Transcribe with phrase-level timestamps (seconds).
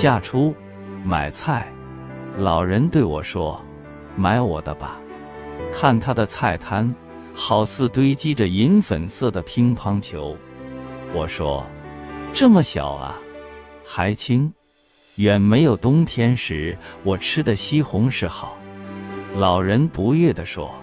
[0.00, 0.54] 夏初
[1.04, 1.70] 买菜，
[2.38, 3.62] 老人对我说
[4.16, 4.98] ：“买我的吧。”
[5.70, 6.94] 看他的菜摊，
[7.34, 10.34] 好似堆积着银粉色的乒乓球。
[11.12, 11.66] 我说
[12.32, 13.14] ：“这么小啊，
[13.84, 14.50] 还轻，
[15.16, 18.56] 远没有冬天时我吃的西红柿好。”
[19.36, 20.74] 老人不悦地说：“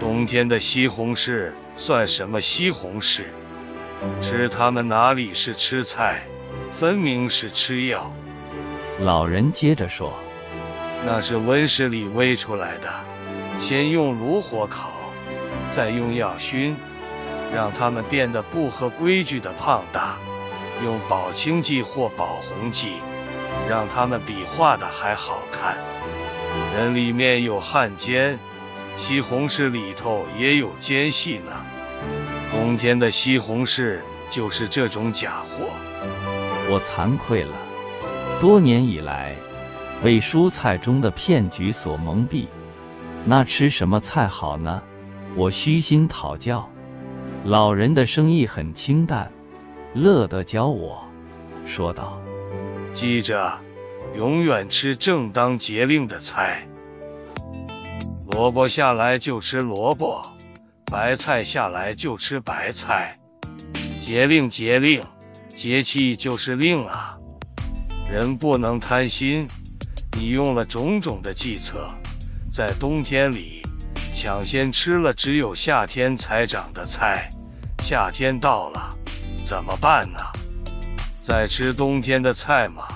[0.00, 3.22] 冬天的西红柿算什么西红柿？
[4.20, 6.24] 吃它们哪里是吃菜，
[6.80, 8.12] 分明是吃药。”
[9.00, 10.12] 老人接着说
[11.04, 12.88] ：“那是温室里煨出来的。”
[13.60, 14.90] 先用炉火烤，
[15.70, 16.76] 再用药熏，
[17.54, 20.16] 让它们变得不合规矩的胖大；
[20.84, 22.94] 用保清剂或保红剂，
[23.68, 25.76] 让它们比画的还好看。
[26.74, 28.38] 人里面有汉奸，
[28.96, 31.52] 西红柿里头也有奸细呢。
[32.50, 35.70] 冬天的西红柿就是这种假货。
[36.68, 37.54] 我惭愧了，
[38.42, 39.36] 多年以来，
[40.02, 42.46] 被蔬菜中的骗局所蒙蔽。
[43.24, 44.82] 那吃什么菜好呢？
[45.36, 46.68] 我虚心讨教，
[47.44, 49.30] 老人的生意很清淡，
[49.94, 51.04] 乐得教我，
[51.64, 52.20] 说道
[52.92, 53.56] ：“记着，
[54.16, 56.66] 永远吃正当节令的菜。
[58.32, 60.20] 萝卜下来就吃萝卜，
[60.86, 63.16] 白菜下来就吃白菜。
[64.00, 65.00] 节令节令，
[65.46, 67.16] 节气就是令啊！
[68.12, 69.48] 人不能贪心，
[70.18, 71.88] 你用了种种的计策。”
[72.52, 73.62] 在冬天里，
[74.14, 77.26] 抢先吃了只有夏天才长的菜，
[77.82, 78.90] 夏天到了，
[79.46, 80.18] 怎么办呢？
[81.22, 82.86] 再吃冬天的菜吗？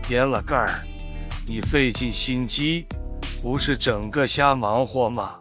[0.00, 0.74] 添了盖儿，
[1.44, 2.86] 你费尽心机，
[3.42, 5.34] 不是整个瞎忙活吗？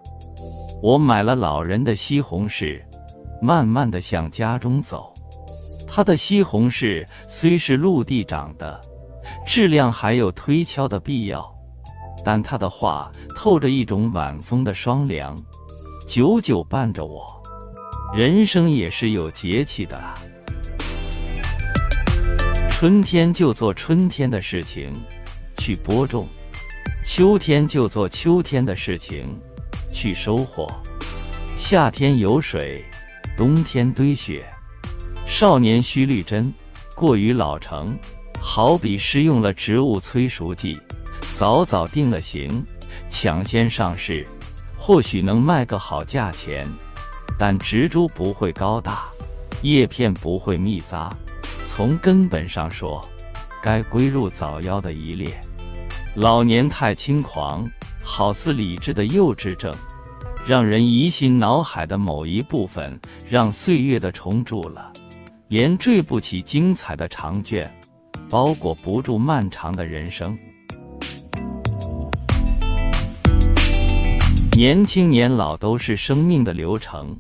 [0.82, 2.82] 我买了老人的西红柿，
[3.40, 5.14] 慢慢的向家中走。
[5.88, 8.82] 他的西红柿虽是陆地长的，
[9.54, 11.46] 质量还有推敲的必要。
[12.24, 15.36] 但他的话透着一种晚风的霜凉，
[16.08, 17.28] 久久伴着我。
[18.16, 20.02] 人生也是有节气的，
[22.70, 24.90] 春天就做春天的事情，
[25.58, 26.24] 去播种；
[27.04, 29.22] 秋天就做秋天的事情，
[29.92, 30.66] 去收获。
[31.58, 32.86] 夏天有水，
[33.36, 34.46] 冬天堆雪。
[35.26, 36.54] 少年须绿针，
[36.96, 37.98] 过于老成，
[38.42, 40.78] 好比施用了植物催熟剂。
[41.32, 42.66] 早早定了型，
[43.08, 44.28] 抢先上市，
[44.76, 46.68] 或许能卖个好价钱，
[47.38, 49.04] 但植株不会高大，
[49.62, 51.10] 叶片不会密匝。
[51.66, 53.00] 从根本上说，
[53.62, 55.40] 该归入早夭的一列。
[56.16, 57.66] 老年太轻狂，
[58.04, 59.74] 好似理智的幼稚症，
[60.46, 64.92] 让人疑心脑海的某一部分让岁月的虫蛀了，
[65.48, 67.74] 连缀不起精彩的长卷，
[68.32, 70.38] 包裹不住漫长的人生。
[74.54, 77.14] 年轻年老都是生命的流程，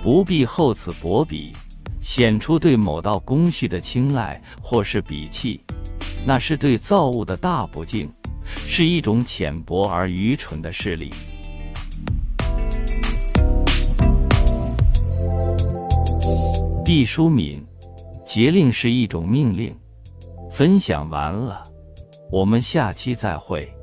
[0.00, 1.52] 不必厚此薄彼，
[2.00, 5.60] 显出对某道工序的青睐或是鄙弃，
[6.24, 8.08] 那是对造物的大不敬，
[8.46, 11.10] 是一种浅薄而愚蠢的势力。
[16.84, 17.60] 毕淑敏，
[18.24, 19.74] 节令是一种命令。
[20.54, 21.64] 分享完了，
[22.30, 23.73] 我们下期再会。